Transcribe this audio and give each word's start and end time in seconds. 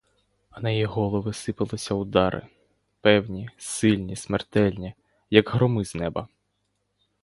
А 0.49 0.59
на 0.61 0.71
їх 0.71 0.87
голови 0.87 1.33
сипалися 1.33 1.93
удари— 1.95 2.47
певні, 3.01 3.49
сильні, 3.57 4.15
смертельні, 4.15 4.93
як 5.29 5.49
громи 5.49 5.85
з 5.85 5.95
неба. 5.95 6.27